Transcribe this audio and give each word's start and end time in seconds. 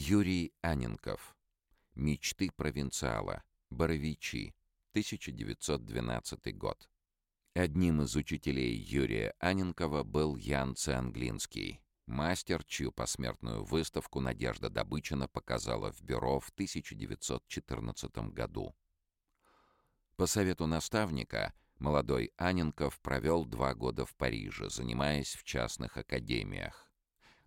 Юрий 0.00 0.54
Аненков. 0.62 1.36
Мечты 1.96 2.52
провинциала. 2.52 3.42
Боровичи. 3.68 4.54
1912 4.92 6.56
год. 6.56 6.88
Одним 7.52 8.02
из 8.02 8.14
учителей 8.14 8.76
Юрия 8.76 9.34
Аненкова 9.40 10.04
был 10.04 10.36
Ян 10.36 10.76
Цианглинский, 10.76 11.82
мастер, 12.06 12.62
чью 12.62 12.92
посмертную 12.92 13.64
выставку 13.64 14.20
Надежда 14.20 14.70
Добычина 14.70 15.26
показала 15.26 15.90
в 15.90 16.00
бюро 16.00 16.38
в 16.38 16.50
1914 16.50 18.18
году. 18.32 18.76
По 20.14 20.26
совету 20.26 20.68
наставника 20.68 21.52
молодой 21.80 22.32
Аненков 22.36 23.00
провел 23.00 23.44
два 23.44 23.74
года 23.74 24.06
в 24.06 24.14
Париже, 24.14 24.70
занимаясь 24.70 25.34
в 25.34 25.42
частных 25.42 25.96
академиях. 25.96 26.88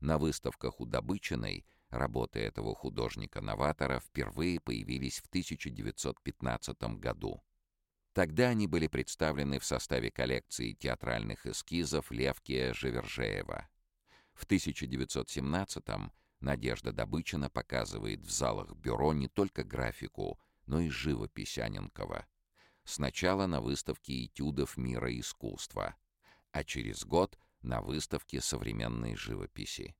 На 0.00 0.18
выставках 0.18 0.80
у 0.80 0.84
Добычиной 0.86 1.64
работы 1.90 2.40
этого 2.40 2.74
художника-новатора 2.74 4.00
впервые 4.00 4.60
появились 4.60 5.18
в 5.20 5.26
1915 5.26 6.82
году. 6.98 7.42
Тогда 8.12 8.48
они 8.48 8.66
были 8.66 8.88
представлены 8.88 9.58
в 9.58 9.64
составе 9.64 10.10
коллекции 10.10 10.72
театральных 10.72 11.46
эскизов 11.46 12.10
Левкия 12.10 12.72
Живержеева. 12.72 13.68
В 14.34 14.46
1917-м 14.46 16.12
Надежда 16.40 16.92
Добычина 16.92 17.50
показывает 17.50 18.20
в 18.22 18.30
залах 18.30 18.74
бюро 18.74 19.12
не 19.12 19.28
только 19.28 19.62
графику, 19.62 20.40
но 20.66 20.80
и 20.80 20.88
живопись 20.88 21.58
Аненкова. 21.58 22.26
Сначала 22.84 23.46
на 23.46 23.60
выставке 23.60 24.24
этюдов 24.24 24.76
мира 24.76 25.16
искусства, 25.18 25.96
а 26.50 26.64
через 26.64 27.04
год 27.04 27.38
на 27.62 27.82
выставке 27.82 28.40
современной 28.40 29.14
живописи. 29.16 29.94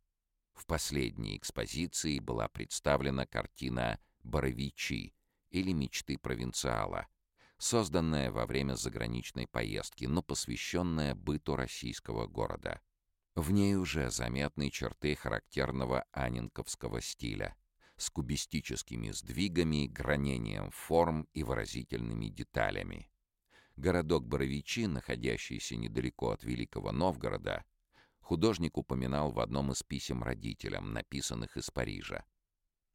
В 0.61 0.67
последней 0.67 1.39
экспозиции 1.39 2.19
была 2.19 2.47
представлена 2.49 3.25
картина 3.25 3.99
«Боровичи» 4.23 5.15
или 5.49 5.73
«Мечты 5.73 6.19
провинциала», 6.19 7.09
созданная 7.57 8.30
во 8.30 8.45
время 8.45 8.75
заграничной 8.75 9.47
поездки, 9.47 10.05
но 10.05 10.23
посвященная 10.23 11.15
быту 11.15 11.57
российского 11.57 12.27
города. 12.27 12.83
В 13.35 13.51
ней 13.52 13.75
уже 13.75 14.11
заметны 14.11 14.71
черты 14.71 15.15
характерного 15.15 16.05
анинковского 16.13 17.01
стиля 17.01 17.57
с 17.97 18.11
кубистическими 18.11 19.13
сдвигами, 19.13 19.87
гранением 19.87 20.71
форм 20.73 21.27
и 21.33 21.43
выразительными 21.43 22.27
деталями. 22.27 23.11
Городок 23.77 24.27
Боровичи, 24.27 24.87
находящийся 24.87 25.77
недалеко 25.77 26.33
от 26.33 26.45
Великого 26.45 26.93
Новгорода, 26.93 27.65
художник 28.31 28.79
упоминал 28.79 29.33
в 29.33 29.41
одном 29.41 29.73
из 29.73 29.83
писем 29.83 30.23
родителям, 30.23 30.93
написанных 30.93 31.57
из 31.57 31.69
Парижа. 31.73 32.25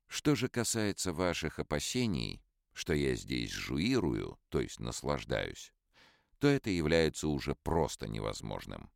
«Что 0.08 0.33
же 0.33 0.47
касается 0.47 1.11
ваших 1.11 1.59
опасений, 1.59 2.41
что 2.72 2.94
я 2.94 3.16
здесь 3.16 3.52
жуирую, 3.52 4.39
то 4.47 4.61
есть 4.61 4.80
наслаждаюсь, 4.80 5.73
то 6.39 6.47
это 6.47 6.69
является 6.69 7.28
уже 7.28 7.53
просто 7.53 8.08
невозможным. 8.08 8.89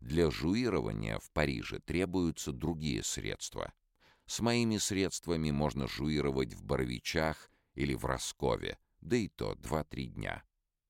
Для 0.00 0.28
жуирования 0.28 1.20
в 1.20 1.30
Париже 1.30 1.78
требуются 1.78 2.50
другие 2.50 3.04
средства. 3.04 3.72
С 4.26 4.40
моими 4.40 4.78
средствами 4.78 5.52
можно 5.52 5.86
жуировать 5.86 6.52
в 6.54 6.64
Боровичах 6.64 7.48
или 7.76 7.94
в 7.94 8.04
Роскове, 8.06 8.76
да 9.02 9.14
и 9.14 9.28
то 9.28 9.52
2-3 9.52 10.06
дня. 10.06 10.42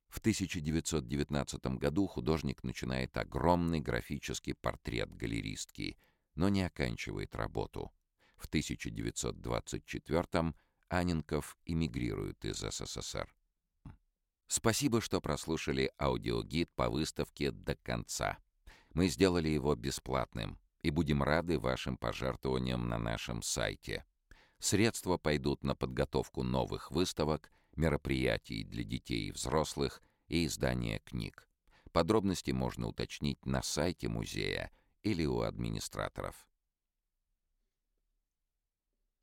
В 0.08 0.18
1919 0.18 1.66
году 1.78 2.06
художник 2.06 2.62
начинает 2.62 3.16
огромный 3.16 3.80
графический 3.80 4.54
портрет 4.54 5.14
галеристки, 5.14 5.98
но 6.34 6.48
не 6.48 6.62
оканчивает 6.62 7.34
работу. 7.34 7.92
В 8.36 8.46
1924 8.46 10.54
Аненков 10.88 11.56
эмигрирует 11.64 12.44
из 12.44 12.58
СССР. 12.58 13.34
Спасибо, 14.46 15.00
что 15.00 15.20
прослушали 15.20 15.90
аудиогид 15.98 16.70
по 16.74 16.88
выставке 16.88 17.50
до 17.50 17.74
конца. 17.74 18.38
Мы 18.94 19.08
сделали 19.08 19.48
его 19.48 19.74
бесплатным 19.74 20.58
и 20.82 20.90
будем 20.90 21.22
рады 21.22 21.58
вашим 21.58 21.96
пожертвованиям 21.96 22.88
на 22.88 22.98
нашем 22.98 23.42
сайте. 23.42 24.04
Средства 24.58 25.16
пойдут 25.16 25.64
на 25.64 25.74
подготовку 25.74 26.44
новых 26.44 26.92
выставок, 26.92 27.50
мероприятий 27.76 28.64
для 28.64 28.84
детей 28.84 29.28
и 29.28 29.32
взрослых 29.32 30.02
и 30.28 30.46
издание 30.46 30.98
книг. 31.00 31.48
Подробности 31.92 32.50
можно 32.50 32.88
уточнить 32.88 33.44
на 33.46 33.62
сайте 33.62 34.08
музея 34.08 34.70
или 35.02 35.24
у 35.24 35.40
администраторов. 35.40 36.46